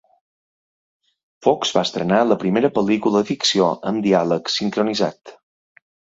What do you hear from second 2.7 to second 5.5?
pel·lícula de ficció amb diàleg sincronitzat.